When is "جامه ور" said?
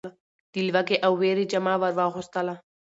1.51-1.93